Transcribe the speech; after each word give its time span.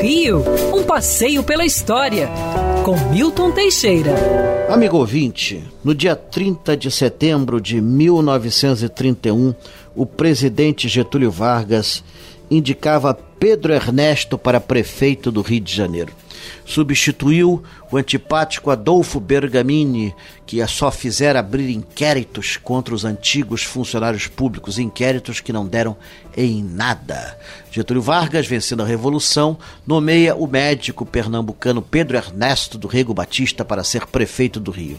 Rio, 0.00 0.42
um 0.74 0.82
passeio 0.82 1.42
pela 1.42 1.64
história, 1.64 2.28
com 2.84 2.96
Milton 3.10 3.50
Teixeira. 3.50 4.14
Amigo 4.68 4.98
ouvinte, 4.98 5.62
no 5.82 5.94
dia 5.94 6.14
30 6.14 6.76
de 6.76 6.90
setembro 6.90 7.60
de 7.60 7.80
1931, 7.80 9.54
o 9.94 10.04
presidente 10.04 10.88
Getúlio 10.88 11.30
Vargas 11.30 12.04
indicava 12.50 13.14
Pedro 13.14 13.72
Ernesto 13.72 14.36
para 14.36 14.60
prefeito 14.60 15.30
do 15.30 15.40
Rio 15.40 15.60
de 15.60 15.74
Janeiro. 15.74 16.12
Substituiu 16.64 17.62
o 17.90 17.96
antipático 17.96 18.70
Adolfo 18.70 19.20
Bergamini, 19.20 20.14
que 20.44 20.64
só 20.66 20.90
fizera 20.90 21.40
abrir 21.40 21.70
inquéritos 21.70 22.56
contra 22.56 22.94
os 22.94 23.04
antigos 23.04 23.62
funcionários 23.62 24.26
públicos, 24.26 24.78
inquéritos 24.78 25.40
que 25.40 25.52
não 25.52 25.66
deram 25.66 25.96
em 26.36 26.62
nada. 26.62 27.38
Getúlio 27.70 28.02
Vargas, 28.02 28.46
vencendo 28.46 28.82
a 28.82 28.86
Revolução, 28.86 29.58
nomeia 29.86 30.34
o 30.34 30.46
médico 30.46 31.06
pernambucano 31.06 31.82
Pedro 31.82 32.16
Ernesto 32.16 32.78
do 32.78 32.88
Rego 32.88 33.14
Batista 33.14 33.64
para 33.64 33.84
ser 33.84 34.06
prefeito 34.06 34.58
do 34.58 34.70
Rio. 34.70 34.98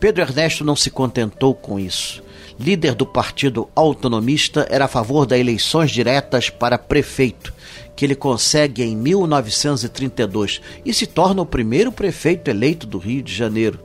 Pedro 0.00 0.22
Ernesto 0.22 0.64
não 0.64 0.76
se 0.76 0.90
contentou 0.90 1.54
com 1.54 1.78
isso 1.78 2.22
líder 2.58 2.94
do 2.94 3.06
Partido 3.06 3.68
Autonomista, 3.74 4.66
era 4.70 4.84
a 4.84 4.88
favor 4.88 5.26
das 5.26 5.38
eleições 5.38 5.90
diretas 5.90 6.50
para 6.50 6.78
prefeito, 6.78 7.52
que 7.96 8.04
ele 8.04 8.14
consegue 8.14 8.82
em 8.82 8.96
1932 8.96 10.60
e 10.84 10.92
se 10.92 11.06
torna 11.06 11.42
o 11.42 11.46
primeiro 11.46 11.92
prefeito 11.92 12.48
eleito 12.48 12.86
do 12.86 12.98
Rio 12.98 13.22
de 13.22 13.34
Janeiro. 13.34 13.78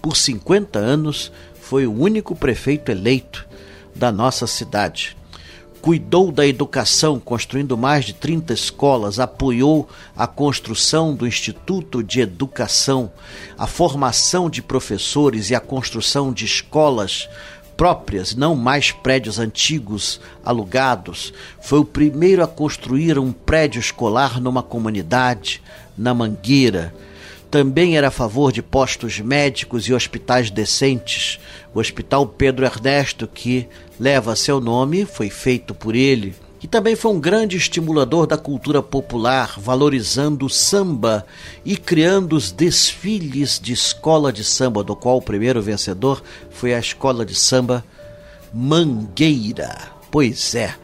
Por 0.00 0.16
50 0.16 0.78
anos, 0.78 1.32
foi 1.60 1.86
o 1.86 1.92
único 1.92 2.34
prefeito 2.34 2.90
eleito 2.90 3.46
da 3.94 4.12
nossa 4.12 4.46
cidade. 4.46 5.16
Cuidou 5.80 6.32
da 6.32 6.46
educação, 6.46 7.20
construindo 7.20 7.76
mais 7.76 8.04
de 8.04 8.12
30 8.12 8.52
escolas, 8.52 9.20
apoiou 9.20 9.88
a 10.16 10.26
construção 10.26 11.14
do 11.14 11.26
Instituto 11.26 12.02
de 12.02 12.20
Educação, 12.20 13.12
a 13.56 13.66
formação 13.66 14.50
de 14.50 14.60
professores 14.60 15.50
e 15.50 15.54
a 15.54 15.60
construção 15.60 16.32
de 16.32 16.44
escolas 16.44 17.28
próprias, 17.78 18.34
não 18.34 18.56
mais 18.56 18.90
prédios 18.90 19.38
antigos 19.38 20.20
alugados. 20.44 21.32
Foi 21.60 21.78
o 21.78 21.84
primeiro 21.84 22.42
a 22.42 22.48
construir 22.48 23.20
um 23.20 23.30
prédio 23.30 23.78
escolar 23.78 24.40
numa 24.40 24.64
comunidade, 24.64 25.62
na 25.96 26.12
Mangueira. 26.12 26.92
Também 27.48 27.96
era 27.96 28.08
a 28.08 28.10
favor 28.10 28.50
de 28.50 28.62
postos 28.62 29.20
médicos 29.20 29.84
e 29.86 29.94
hospitais 29.94 30.50
decentes. 30.50 31.38
O 31.72 31.78
Hospital 31.78 32.26
Pedro 32.26 32.66
Ernesto, 32.66 33.28
que 33.28 33.68
leva 33.98 34.34
seu 34.34 34.60
nome, 34.60 35.06
foi 35.06 35.30
feito 35.30 35.72
por 35.72 35.94
ele 35.94 36.34
que 36.58 36.66
também 36.66 36.96
foi 36.96 37.12
um 37.12 37.20
grande 37.20 37.56
estimulador 37.56 38.26
da 38.26 38.36
cultura 38.36 38.82
popular, 38.82 39.54
valorizando 39.58 40.46
o 40.46 40.50
samba 40.50 41.24
e 41.64 41.76
criando 41.76 42.34
os 42.34 42.50
desfiles 42.50 43.60
de 43.62 43.72
escola 43.72 44.32
de 44.32 44.42
samba, 44.42 44.82
do 44.82 44.96
qual 44.96 45.18
o 45.18 45.22
primeiro 45.22 45.62
vencedor 45.62 46.22
foi 46.50 46.74
a 46.74 46.78
escola 46.78 47.24
de 47.24 47.34
samba 47.34 47.84
Mangueira. 48.52 49.76
Pois 50.10 50.54
é. 50.54 50.74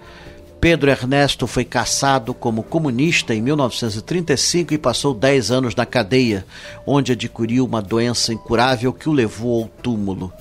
Pedro 0.60 0.90
Ernesto 0.90 1.46
foi 1.46 1.62
caçado 1.62 2.32
como 2.32 2.62
comunista 2.62 3.34
em 3.34 3.42
1935 3.42 4.72
e 4.72 4.78
passou 4.78 5.12
10 5.12 5.50
anos 5.50 5.74
na 5.74 5.84
cadeia, 5.84 6.46
onde 6.86 7.12
adquiriu 7.12 7.66
uma 7.66 7.82
doença 7.82 8.32
incurável 8.32 8.90
que 8.90 9.06
o 9.06 9.12
levou 9.12 9.64
ao 9.64 9.68
túmulo. 9.82 10.32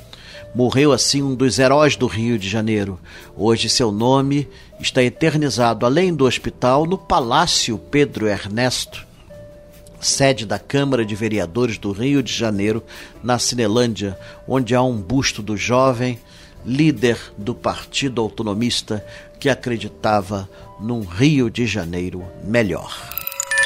Morreu 0.56 0.92
assim 0.92 1.23
um 1.23 1.34
dos 1.34 1.58
heróis 1.58 1.96
do 1.96 2.06
Rio 2.06 2.38
de 2.38 2.48
Janeiro. 2.48 3.00
Hoje 3.36 3.68
seu 3.68 3.92
nome 3.92 4.48
está 4.80 5.02
eternizado 5.02 5.84
além 5.84 6.14
do 6.14 6.26
hospital 6.26 6.86
no 6.86 6.95
Palácio 6.95 7.76
Pedro 7.78 8.28
Ernesto, 8.28 9.04
sede 10.00 10.45
da 10.45 10.60
Câmara 10.60 11.04
de 11.04 11.16
Vereadores 11.16 11.80
do 11.80 11.92
Rio 11.92 12.22
de 12.22 12.32
Janeiro, 12.32 12.84
na 13.23 13.40
Cinelândia, 13.40 14.16
onde 14.48 14.76
há 14.76 14.84
um 14.84 14.95
busto 14.95 15.42
do 15.42 15.58
jovem 15.58 16.20
líder 16.64 17.17
do 17.36 17.56
Partido 17.56 18.22
Autonomista 18.22 19.04
que 19.39 19.50
acreditava 19.50 20.48
num 20.80 21.02
Rio 21.02 21.50
de 21.50 21.66
Janeiro 21.66 22.23
melhor. 22.44 23.13